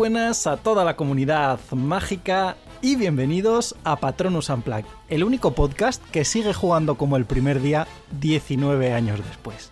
[0.00, 6.24] buenas a toda la comunidad mágica y bienvenidos a Patronus Unplugged, el único podcast que
[6.24, 7.86] sigue jugando como el primer día
[8.18, 9.70] 19 años después.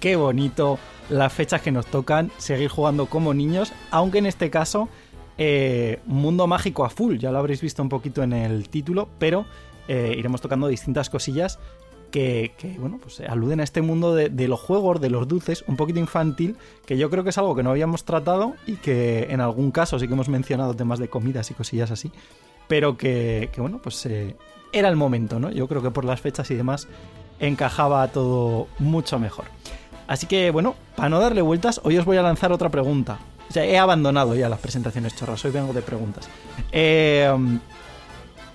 [0.00, 4.90] Qué bonito las fechas que nos tocan seguir jugando como niños, aunque en este caso
[5.38, 9.46] eh, mundo mágico a full, ya lo habréis visto un poquito en el título, pero
[9.88, 11.58] eh, iremos tocando distintas cosillas
[12.14, 15.98] que, bueno, pues aluden a este mundo de, los juegos, de los dulces, un poquito
[15.98, 19.72] infantil, que yo creo que es algo que no habíamos tratado y que en algún
[19.72, 22.12] caso sí que hemos mencionado temas de comidas y cosillas así,
[22.68, 24.36] pero que, que bueno, pues eh,
[24.72, 25.50] era el momento, ¿no?
[25.50, 26.86] Yo creo que por las fechas y demás
[27.40, 29.46] encajaba todo mucho mejor.
[30.06, 33.18] Así que bueno, para no darle vueltas, hoy os voy a lanzar otra pregunta.
[33.50, 36.28] O sea, he abandonado ya las presentaciones chorras, hoy vengo de preguntas.
[36.70, 37.28] Eh,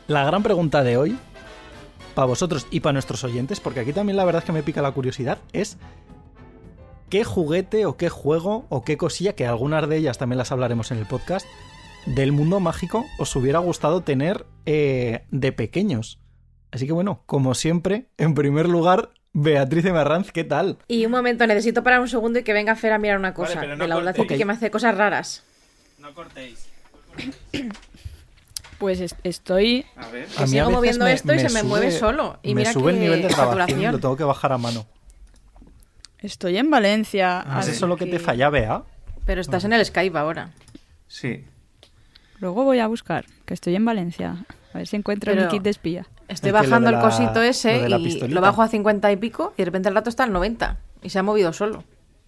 [0.08, 1.18] la gran pregunta de hoy
[2.20, 4.82] para vosotros y para nuestros oyentes, porque aquí también la verdad es que me pica
[4.82, 5.78] la curiosidad, es
[7.10, 10.92] qué juguete o qué juego o qué cosilla, que algunas de ellas también las hablaremos
[10.92, 11.48] en el podcast,
[12.06, 16.20] del mundo mágico os hubiera gustado tener eh, de pequeños.
[16.72, 20.78] Así que bueno, como siempre, en primer lugar, Beatriz Emarranz, ¿qué tal?
[20.90, 23.62] Y un momento, necesito parar un segundo y que venga Fer a mirar una cosa.
[23.62, 24.38] Vale, no de la cortéis.
[24.38, 25.46] que me hace cosas raras.
[26.00, 26.68] No cortéis.
[28.80, 29.86] Pues es- estoy.
[29.98, 30.28] A ver.
[30.38, 32.40] A mí sigo a moviendo esto y se me sube- mueve solo.
[32.44, 34.86] Y me mira sube el qué nivel de grabación lo tengo que bajar a mano.
[36.20, 37.42] Estoy en Valencia.
[37.46, 38.84] ¿Es así eso lo que te que falla, Bea?
[39.26, 40.52] Pero estás en el Skype ahora.
[41.08, 41.46] Sí.
[42.40, 44.46] Luego voy a buscar, que estoy en Valencia.
[44.74, 46.06] A ver si encuentro Pero- mi kit de espía.
[46.28, 48.36] Estoy Es que lo bajando el la- cosito lo ese la y pistolita.
[48.36, 50.78] lo bajo a 50 y pico y de repente el rato está al 90.
[51.02, 51.84] Y se ha movido solo.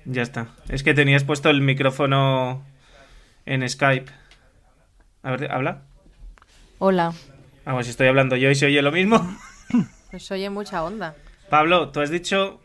[0.06, 0.48] Ya está.
[0.70, 2.64] Es que tenías puesto el micrófono
[3.46, 4.12] en Skype.
[5.24, 5.84] A ver, ¿habla?
[6.84, 7.14] Hola.
[7.64, 9.38] Vamos, si estoy hablando yo y se oye lo mismo.
[10.10, 11.16] Pues oye mucha onda.
[11.48, 12.60] Pablo, tú has dicho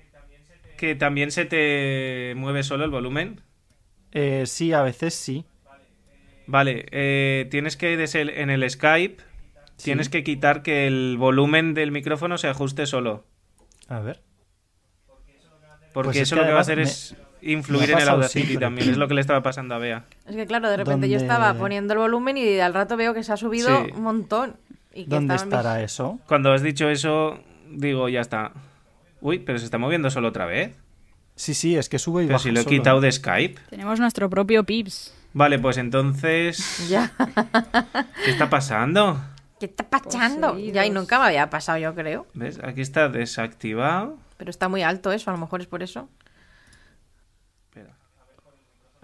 [0.78, 3.42] que también se te mueve solo el volumen.
[4.12, 5.44] Eh, sí, a veces sí.
[6.46, 9.22] Vale, eh, tienes que en el Skype
[9.82, 13.26] tienes que quitar que el volumen del micrófono se ajuste solo.
[13.88, 14.22] A ver.
[15.92, 17.14] Porque Pues es eso lo que va a hacer me- es
[17.54, 18.66] ha en el Audacity siempre.
[18.66, 18.90] también.
[18.90, 20.04] Es lo que le estaba pasando a Bea.
[20.26, 23.14] Es que claro, de repente yo ¿Dónde- estaba poniendo el volumen y al rato veo
[23.14, 23.92] que se ha subido Sí.
[23.94, 24.56] un montón.
[24.94, 26.18] Y que ¿Dónde mis- estará eso?
[26.26, 27.38] Cuando has dicho eso,
[27.70, 28.52] digo, ya está.
[29.20, 30.74] Uy, pero se está moviendo solo otra vez.
[31.34, 32.76] Sí, sí, es que sube y Pero baja si lo he solo.
[32.76, 33.60] quitado de Skype.
[33.68, 35.14] Tenemos nuestro propio Pips.
[35.34, 36.88] Vale, pues entonces.
[36.88, 37.12] Ya.
[38.24, 39.20] ¿Qué está pasando?
[39.60, 40.48] ¿Qué está pasando?
[40.52, 40.74] Poseídos.
[40.74, 42.26] Ya, y nunca me había pasado, yo creo.
[42.32, 42.58] ¿Ves?
[42.64, 44.16] Aquí está desactivado.
[44.38, 46.08] Pero está muy alto eso, a lo mejor es por eso.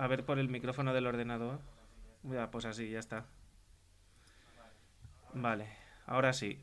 [0.03, 1.61] A ver por el micrófono del ordenador.
[2.25, 3.25] Ya, pues así, ya está.
[5.33, 5.69] Vale,
[6.09, 6.59] ahora sí.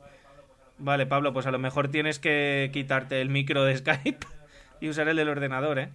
[0.77, 4.27] Vale, Pablo, pues a lo mejor tienes que quitarte el micro de Skype
[4.81, 5.89] y usar el del ordenador, ¿eh?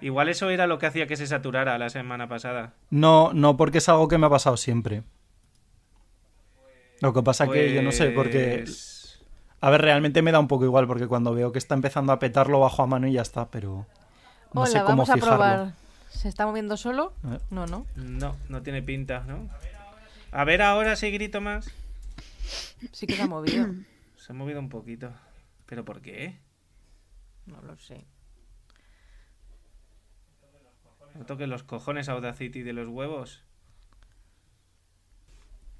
[0.00, 2.72] Igual eso era lo que hacía que se saturara la semana pasada.
[2.88, 5.02] No, no, porque es algo que me ha pasado siempre.
[7.02, 8.60] Lo que pasa que yo no sé, porque...
[8.64, 9.22] Pues,
[9.60, 12.18] A ver, realmente me da un poco igual, porque cuando veo que está empezando a
[12.18, 13.84] petar lo bajo a mano y ya está, pero...
[14.54, 15.36] No Hola, sé cómo vamos a fijarlo.
[15.36, 15.83] probar.
[16.14, 17.12] ¿Se está moviendo solo?
[17.50, 17.86] No, no.
[17.96, 19.50] No, no tiene pinta, ¿no?
[20.32, 21.70] A ver ahora si grito más.
[22.92, 23.66] Sí que se ha movido.
[24.16, 25.12] Se ha movido un poquito.
[25.66, 26.38] ¿Pero por qué?
[27.44, 28.06] No lo sé.
[31.14, 33.44] No toques los cojones Audacity de los huevos.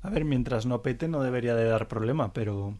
[0.02, 2.78] A ver, mientras no pete no debería de dar problema, pero...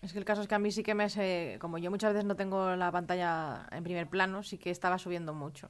[0.00, 1.58] Es que el caso es que a mí sí que me se...
[1.60, 5.34] Como yo muchas veces no tengo la pantalla en primer plano, sí que estaba subiendo
[5.34, 5.68] mucho.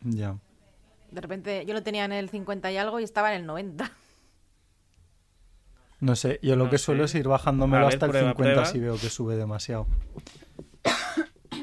[0.00, 0.36] Ya.
[1.10, 3.90] De repente yo lo tenía en el 50 y algo y estaba en el 90.
[6.00, 6.84] No sé, yo lo No que sé.
[6.84, 8.64] suelo es ir bajándomelo ver, hasta el prueba, 50 prueba.
[8.66, 9.86] si veo que sube demasiado.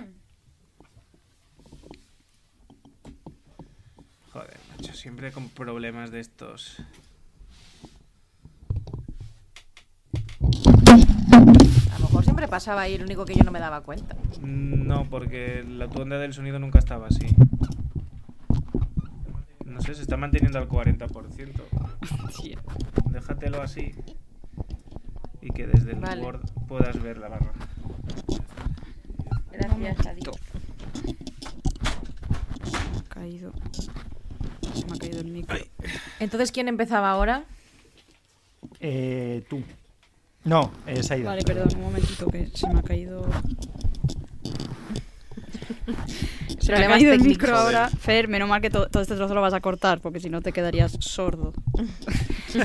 [4.31, 6.77] Joder, macho, siempre con problemas de estos.
[11.91, 14.15] A lo mejor siempre pasaba ahí, lo único que yo no me daba cuenta.
[14.41, 17.27] No, porque la tu onda del sonido nunca estaba así.
[19.73, 21.61] No sé, se está manteniendo al 40%.
[22.31, 22.55] Sí.
[23.09, 23.93] Déjatelo así.
[25.41, 26.21] Y que desde el Vale.
[26.21, 27.51] Word puedas ver la barra.
[29.51, 30.21] Gracias, Adi.
[30.23, 30.31] Me
[32.99, 33.53] ha caído.
[34.73, 35.57] Se me ha caído el micro.
[36.19, 37.45] Entonces, ¿quién empezaba ahora?
[38.79, 39.63] Eh, tú.
[40.43, 41.29] No, es Aida.
[41.29, 43.25] Vale, perdón, un momentito que se me ha caído.
[46.63, 47.43] Se me ha Problemas caído el técnicos.
[47.43, 47.89] micro ahora.
[47.89, 50.41] Fer, menos mal que to- todo este trozo lo vas a cortar, porque si no
[50.41, 51.53] te quedarías sordo.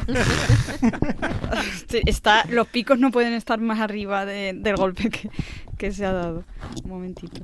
[2.06, 5.30] Está, los picos no pueden estar más arriba de- del golpe que,
[5.76, 6.44] que se ha dado.
[6.84, 7.42] Un momentito.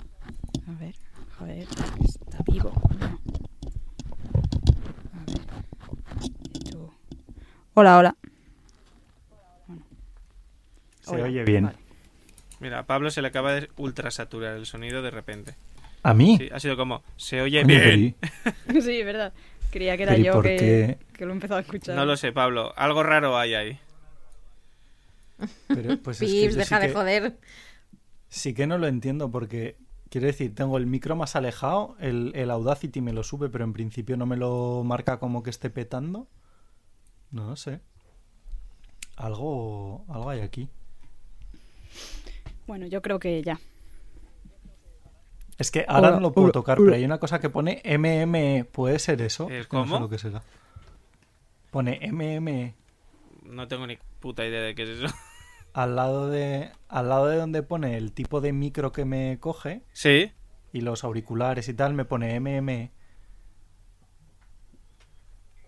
[0.68, 0.94] A ver,
[1.40, 1.66] a ver.
[2.04, 2.72] Está vivo.
[5.12, 5.40] A ver.
[6.54, 6.92] Esto-
[7.74, 8.16] Hola, hola.
[11.00, 11.24] Se Hola.
[11.24, 11.64] oye bien.
[11.64, 11.78] Vale.
[12.60, 15.54] Mira, a Pablo se le acaba de ultrasaturar el sonido de repente.
[16.04, 16.36] ¿A mí?
[16.38, 18.16] Sí, ha sido como, se oye Coño, bien.
[18.68, 19.32] ¿y- Sí, es verdad.
[19.72, 20.98] Creía que era pero ¿y yo por que, qué?
[21.16, 21.96] que lo he empezado a escuchar.
[21.96, 22.72] No lo sé, Pablo.
[22.76, 23.78] Algo raro hay ahí.
[25.66, 27.36] pero, pues es que deja sí de que- joder.
[28.28, 29.76] Sí que no lo entiendo porque,
[30.10, 33.72] quiero decir, tengo el micro más alejado, el, el Audacity me lo sube, pero en
[33.72, 36.28] principio no me lo marca como que esté petando.
[37.30, 37.80] No lo sé.
[39.16, 40.68] Algo, algo hay aquí.
[42.66, 43.60] Bueno, yo creo que ya.
[45.58, 46.86] Es que ahora Hola, no lo puedo hola, tocar, hola.
[46.86, 48.64] pero hay una cosa que pone MM.
[48.72, 49.48] ¿Puede ser eso?
[49.50, 49.96] ¿Es Que No cómo?
[49.96, 50.42] sé lo que será.
[51.70, 52.74] Pone MM
[53.44, 55.14] No tengo ni puta idea de qué es eso.
[55.72, 59.82] al lado de al lado de donde pone el tipo de micro que me coge
[59.92, 60.32] Sí.
[60.72, 62.90] y los auriculares y tal, me pone MM.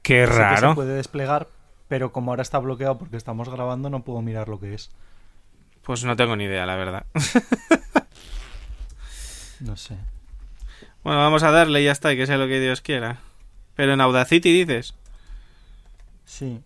[0.03, 0.75] Qué Sé que se raro.
[0.75, 1.49] puede desplegar,
[1.89, 4.91] pero como ahora está bloqueado porque estamos grabando, no puedo mirar lo que es.
[5.83, 7.07] Pues no tengo ni idea, la verdad.
[9.61, 9.97] No sé.
[11.03, 13.19] Bueno, vamos a darle y ya está, y que sea lo que Dios quiera.
[13.75, 14.95] Pero en Audacity dices.
[16.25, 16.61] Sí.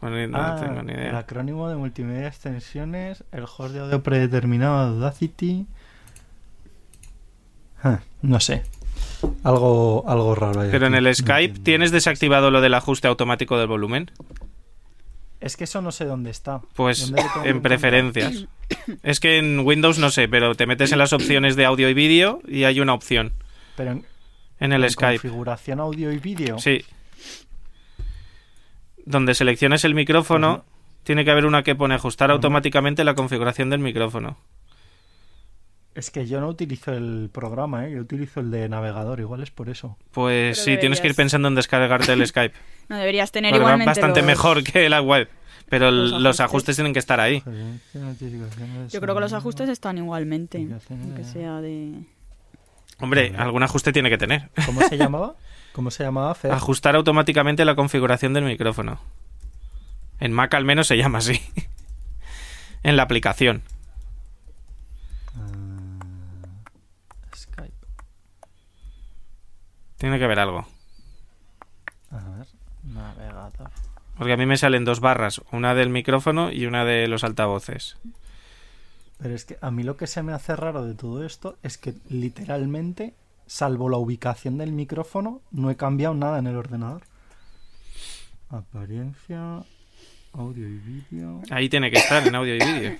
[0.00, 1.18] Bueno, no Ah, tengo ni El idea.
[1.18, 5.66] acrónimo de multimedia extensiones, el host de audio predeterminado de Audacity.
[7.82, 8.62] Ah, no sé.
[9.42, 10.60] Algo, algo raro.
[10.60, 14.10] hay Pero en el Skype tienes desactivado lo del ajuste automático del volumen.
[15.40, 16.60] Es que eso no sé dónde está.
[16.74, 18.46] Pues ¿Dónde lo tengo que en preferencias.
[19.02, 21.94] Es que en Windows no sé, pero te metes en las opciones de audio y
[21.94, 23.32] vídeo y hay una opción
[23.76, 24.04] Pero en,
[24.60, 25.20] en el en Skype.
[25.20, 26.58] configuración audio y vídeo.
[26.58, 26.84] Sí.
[29.04, 30.64] Donde selecciones el micrófono,
[31.04, 34.36] tiene que haber una que pone ajustar automáticamente la configuración del micrófono.
[35.94, 37.92] Es que yo no utilizo el programa, ¿eh?
[37.92, 39.96] yo utilizo el de navegador, igual es por eso.
[40.10, 42.54] Pues Pero sí, tienes que ir pensando en descargarte el Skype.
[42.88, 45.28] No deberías tener va igualmente bastante los- mejor que la web.
[45.68, 46.76] Pero el- los los, ajustes.
[46.76, 47.42] tienen que estar ahí.
[48.90, 52.04] Yo creo que los ajustes están igualmente, aunque sea de...
[53.00, 54.48] Hombre, algún ajuste tiene que tener.
[54.64, 55.34] ¿Cómo se llamaba?
[55.72, 56.34] ¿Cómo se llamaba?
[56.34, 56.52] Fer?
[56.52, 58.98] Ajustar automáticamente la configuración del micrófono.
[60.20, 61.38] En Mac al menos se llama así.
[62.82, 63.62] en la aplicación.
[65.36, 65.98] Ah,
[67.36, 67.74] Skype.
[69.98, 70.66] Tiene que haber algo.
[72.10, 72.46] A ver,
[72.84, 73.70] navegador.
[74.16, 77.96] Porque a mí me salen dos barras, una del micrófono y una de los altavoces.
[79.18, 81.78] Pero es que a mí lo que se me hace raro de todo esto es
[81.78, 83.14] que literalmente,
[83.46, 87.02] salvo la ubicación del micrófono, no he cambiado nada en el ordenador.
[88.48, 89.64] Apariencia,
[90.32, 91.42] audio y vídeo.
[91.50, 92.96] Ahí tiene que estar en audio y vídeo.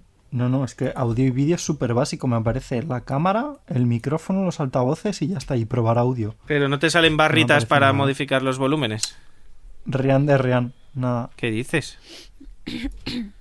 [0.32, 2.28] No, no, es que audio y vídeo es súper básico.
[2.28, 5.56] Me aparece la cámara, el micrófono, los altavoces y ya está.
[5.56, 6.36] Y probar audio.
[6.46, 7.92] Pero no te salen barritas para nada.
[7.94, 9.16] modificar los volúmenes.
[9.86, 11.30] Rian de Rian, nada.
[11.36, 11.98] ¿Qué dices?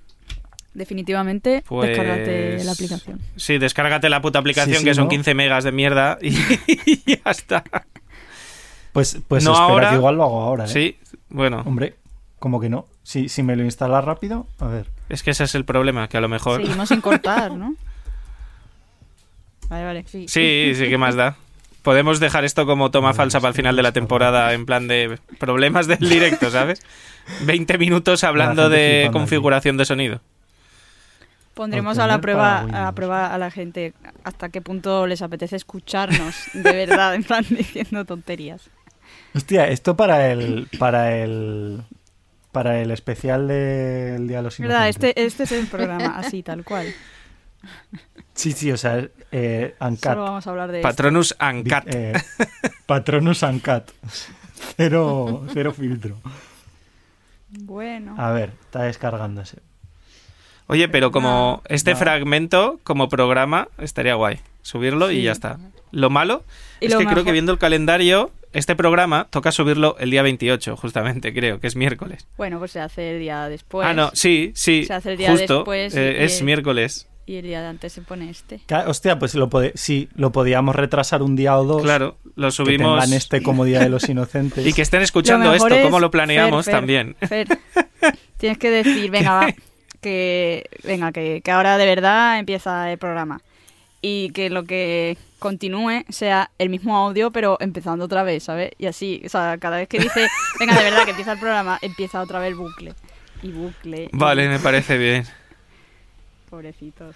[0.74, 1.90] Definitivamente, Pues...
[1.90, 3.20] descárgate la aplicación.
[3.36, 5.10] Sí, descárgate la puta aplicación Sí, sí, que son ¿no?
[5.10, 6.30] 15 megas de mierda y,
[6.86, 7.64] y ya está.
[8.94, 9.90] Pues, pues No espera ahora.
[9.90, 10.68] que igual lo hago ahora, ¿eh?
[10.68, 10.98] Sí,
[11.30, 11.96] bueno, Hombre,
[12.38, 12.86] como que no.
[13.04, 14.88] Si, si me lo instalas rápido, a ver.
[15.10, 16.62] Es que ese es el problema, que a lo mejor...
[16.62, 17.76] Seguimos sin cortar, ¿no?
[19.70, 20.04] Vale, vale.
[20.08, 20.26] Sí.
[20.28, 21.36] Sí, sí, ¿qué más da?
[21.84, 25.20] Podemos dejar esto como toma falsa para el final de la temporada, en plan de
[25.38, 26.82] problemas del directo, ¿sabes?
[27.42, 30.22] 20 minutos hablando de configuración de sonido.
[31.54, 35.58] Pondremos a la prueba a la prueba a la gente hasta qué punto les apetece
[35.58, 38.70] escucharnos de verdad, en plan diciendo tonterías.
[39.36, 40.68] Hostia, esto para el.
[40.80, 41.84] Para el.
[42.52, 44.86] Para el especial del Día de los ¿Verdad?
[44.88, 45.10] Inocentes.
[45.10, 46.88] Este, este es el programa, así, tal cual.
[48.34, 49.76] Sí, sí, o sea, eh.
[50.02, 50.88] Solo vamos a hablar de esto.
[50.90, 51.84] Patronus Uncut.
[51.94, 52.14] Eh,
[52.86, 53.84] Patronus Uncut.
[54.78, 56.18] Cero, cero filtro.
[57.50, 58.16] Bueno.
[58.18, 59.60] A ver, está descargándose.
[60.68, 61.98] Oye, pero como No, este no.
[61.98, 64.40] fragmento, como programa, estaría guay.
[64.62, 65.58] subirlo y ya está.
[65.92, 66.44] Lo malo
[66.80, 70.22] Y es lo que creo que viendo el calendario, este programa toca subirlo el día
[70.24, 72.28] 28, justamente, creo, que es miércoles.
[72.38, 73.88] Bueno, pues se hace el día después.
[73.88, 77.08] ah, no, sí, sí, Se hace el día justo, después eh, es el- miércoles.
[77.26, 78.60] Y el día de antes se pone este.
[78.88, 81.84] Hostia, pues lo pode- sí, lo podíamos retrasar un día o dos.
[81.84, 84.66] Claro, lo Que subimos tengan este como Día de los Inocentes.
[84.66, 87.16] y que estén escuchando esto, es- cómo lo planeamos Fer, Fer, también.
[87.28, 87.48] Fer,
[88.38, 89.48] tienes que decir, venga, va,
[90.02, 93.42] que, venga, que, que ahora de verdad empieza el programa.
[94.02, 98.72] Y que lo que continúe sea el mismo audio, pero empezando otra vez, ¿sabes?
[98.78, 100.28] Y así, o sea, cada vez que dice,
[100.60, 102.94] venga, de verdad que empieza el programa, empieza otra vez el bucle.
[103.44, 104.10] Y bucle.
[104.14, 105.26] Vale, me parece bien.
[106.50, 107.16] Pobrecitos.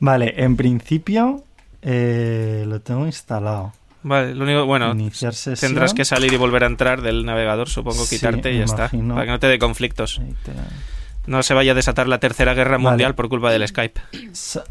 [0.00, 1.44] Vale, en principio
[1.82, 3.72] eh, lo tengo instalado.
[4.02, 5.70] Vale, lo único, bueno, Iniciar sesión.
[5.72, 8.88] tendrás que salir y volver a entrar del navegador, supongo, Sí, quitarte y ya está.
[8.90, 10.20] Para que no te dé conflictos.
[11.26, 12.88] No se vaya a desatar la tercera guerra Vale.
[12.90, 14.00] mundial por culpa del Skype.
[14.32, 14.64] Sa-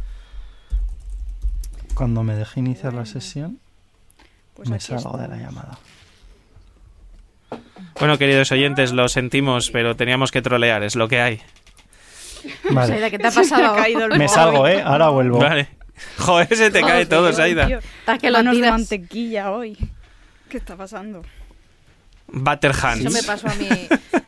[1.98, 3.60] Cuando me deje iniciar la sesión,
[4.54, 5.80] Pues me salgo de la llamada.
[8.00, 11.42] Bueno, queridos oyentes, lo sentimos, pero teníamos que trolear, es lo que hay.
[12.70, 13.76] Vale, Saida, ¿qué te ha pasado?
[13.78, 14.30] caído el me móvil.
[14.30, 14.82] salgo, ¿eh?
[14.82, 15.40] Ahora vuelvo.
[15.40, 15.70] Vale.
[16.20, 17.68] Joder, se te cae todo, Saida.
[17.68, 19.76] Estás que lo de mantequilla hoy.
[20.50, 21.24] ¿Qué está pasando?
[22.28, 23.06] Butterhands.
[23.06, 23.68] Eso me pasó a mí,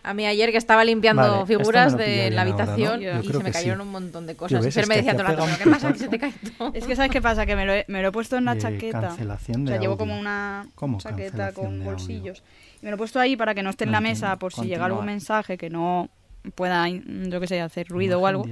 [0.04, 2.88] a mí ayer que estaba limpiando Vale, figuras de la bien ahora, ¿no?
[2.88, 3.82] habitación y se me cayeron sí.
[3.84, 4.64] un montón de cosas.
[4.64, 4.78] ¿ves?
[4.78, 5.94] Es me decía todo el rato, pega ¿pero un qué pasa?
[5.94, 6.72] Que se te cae todo.
[6.74, 7.46] Es que ¿sabes qué pasa?
[7.46, 9.02] Que me lo he, me lo he puesto en la De chaqueta.
[9.02, 12.42] cancelación O sea, llevo como una ¿Cómo chaqueta con bolsillos.
[12.82, 14.20] Y me lo he puesto ahí para que no esté en la entiendo.
[14.28, 16.10] mesa por si llega algún mensaje que no
[16.56, 18.46] pueda, yo qué sé, hacer ruido o algo.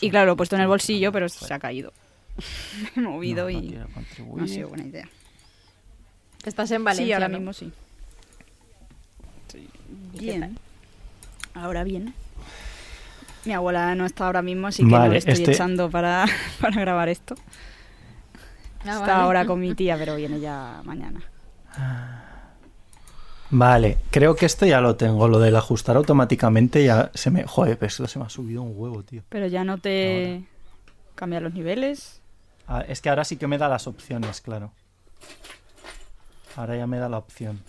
[0.00, 1.92] Y claro, lo he puesto en el bolsillo, pero se ha caído.
[2.96, 3.78] me he movido No, no y
[4.34, 5.08] no ha sido buena idea.
[6.44, 7.36] Estás en Valencia, sí, ahora ¿no?
[7.38, 7.70] mismo sí.
[10.18, 10.58] Bien.
[11.54, 12.14] Ahora bien.
[13.44, 16.26] Mi abuela no está ahora mismo, así que no Vale, le estoy este- echando para,
[16.60, 17.34] para grabar esto.
[18.84, 19.12] Ah, está vale.
[19.12, 21.20] ahora con mi tía, pero viene ya mañana.
[23.52, 25.26] Vale, creo que esto ya lo tengo.
[25.26, 27.44] Lo del ajustar automáticamente ya se me.
[27.44, 29.22] Joder, pero esto se me ha subido un huevo, tío.
[29.28, 30.44] Pero ya no te
[31.16, 32.20] cambia los niveles.
[32.68, 34.70] Ah, es que ahora sí que me da las opciones, claro.
[36.56, 37.60] Ahora ya me da la opción.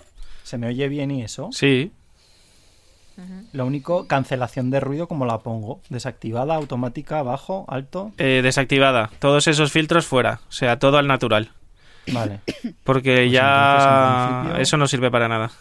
[0.43, 1.49] ¿Se me oye bien y eso?
[1.51, 1.91] Sí,
[3.53, 5.79] Lo único, cancelación de ruido, como la pongo?
[5.89, 8.11] Desactivada, automática, bajo, alto.
[8.17, 9.09] eh, desactivada.
[9.19, 10.39] Todos esos filtros fuera.
[10.49, 11.51] O sea, todo al natural.
[12.11, 12.39] Vale.
[12.83, 13.87] Porque Pues ya entonces,
[14.31, 15.51] en principio- eso no sirve para nada.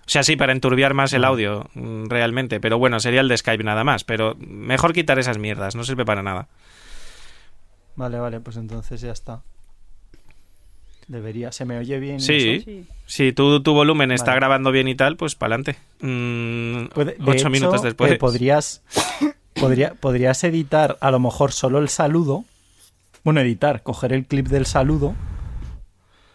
[0.00, 2.58] O sea, sí, para enturbiar más el audio, mm, realmente.
[2.60, 4.02] Pero bueno, sería el de Skype nada más.
[4.04, 6.48] Pero mejor quitar esas mierdas, no sirve para nada.
[7.96, 9.42] Vale, vale, pues entonces ya está.
[11.10, 11.50] Debería.
[11.50, 12.16] ¿Se me oye bien?
[12.16, 12.48] y Sí.
[12.50, 12.64] eso?
[12.64, 12.86] Sí.
[13.06, 15.76] Si tú, tu volumen está grabando bien y tal, pues para adelante.
[16.00, 16.88] De
[17.20, 18.12] ocho hecho, minutos después.
[18.12, 18.80] eh, podrías,
[19.54, 22.44] podría, podrías editar a lo mejor solo el saludo.
[23.24, 25.16] Bueno, editar, coger el clip del saludo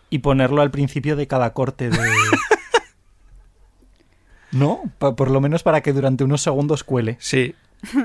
[0.09, 1.97] y ponerlo al principio de cada corte de.
[4.51, 4.81] ¿No?
[4.99, 7.15] Pa- por lo menos para que durante unos segundos cuele.
[7.19, 7.55] Sí.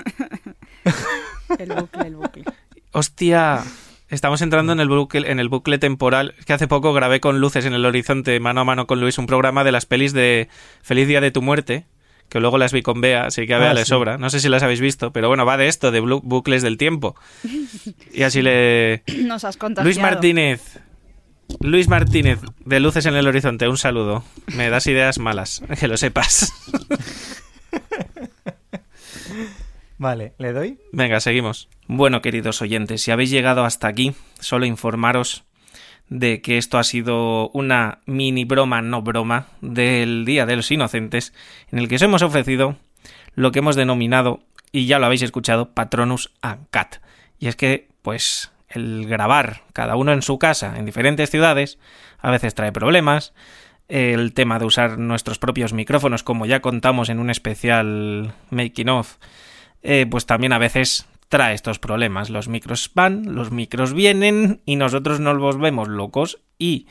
[1.59, 2.45] El bucle, el bucle.
[2.93, 3.65] Hostia.
[4.11, 6.35] Estamos entrando en el bucle, en el bucle temporal.
[6.45, 9.27] Que hace poco grabé con luces en el horizonte, mano a mano con Luis, un
[9.27, 10.49] programa de las pelis de
[10.83, 11.87] Feliz Día de tu Muerte,
[12.29, 13.89] que luego las vi con Bea, así que a Bea Ah, le sí.
[13.91, 14.19] sobra.
[14.19, 17.15] No sé si las habéis visto, pero bueno, va de esto, de bucles del tiempo.
[18.13, 19.03] Y así le...
[19.25, 19.85] Nos has contagiado.
[19.87, 20.81] Luis Martínez.
[21.61, 24.23] Luis Martínez, de Luces en el Horizonte, un saludo.
[24.55, 26.53] Me das ideas malas, que lo sepas.
[30.01, 30.79] Vale, ¿le doy?
[30.93, 31.69] Venga, seguimos.
[31.87, 35.45] Bueno, queridos oyentes, si habéis llegado hasta aquí, solo informaros
[36.09, 41.35] de que esto ha sido una mini broma, no broma, del Día de los Inocentes,
[41.71, 42.79] en el que os hemos ofrecido
[43.35, 44.41] lo que hemos denominado,
[44.73, 47.03] y ya lo habéis escuchado, Patronus Uncut.
[47.39, 51.79] Y es que, pues, el grabar cada uno en su casa, en diferentes ciudades,
[52.21, 53.35] a veces trae problemas.
[53.87, 59.19] El tema de usar nuestros propios micrófonos, como ya contamos en un especial making of,
[59.83, 62.29] eh, pues también a veces trae estos problemas.
[62.31, 66.87] Los micros van, los micros vienen y nosotros nos volvemos locos y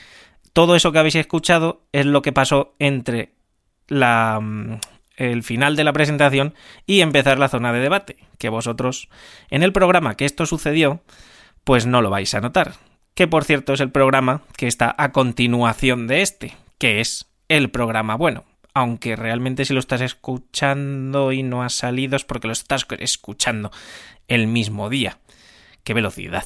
[0.53, 3.33] todo eso que habéis escuchado es lo que pasó entre
[3.87, 4.79] la, mm,
[5.19, 6.55] el final de la presentación
[6.85, 9.09] y empezar la zona de debate, que vosotros
[9.49, 11.01] en el programa que esto sucedió,
[11.63, 12.73] pues no lo vais a notar.
[13.13, 17.69] Que por cierto es el programa que está a continuación de este, que es el
[17.69, 18.45] programa bueno.
[18.73, 23.71] Aunque realmente si lo estás escuchando y no ha salido es porque lo estás escuchando
[24.27, 25.17] el mismo día.
[25.83, 26.45] ¡Qué velocidad!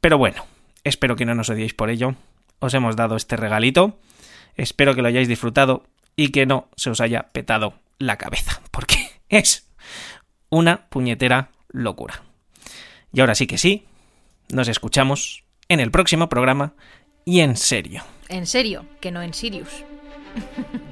[0.00, 0.46] Pero bueno,
[0.84, 2.14] espero que no nos odiéis por ello.
[2.58, 3.98] Os hemos dado este regalito.
[4.56, 5.84] Espero que lo hayáis disfrutado
[6.16, 9.68] y que no se os haya petado la cabeza, porque es
[10.50, 12.22] una puñetera locura.
[13.12, 13.86] Y ahora sí que sí,
[14.50, 16.74] Nos escuchamos en el próximo programa
[17.24, 18.02] y en serio.
[18.28, 19.84] En serio, que no en Sirius.